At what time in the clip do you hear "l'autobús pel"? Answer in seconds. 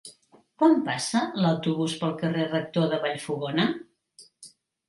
1.43-2.17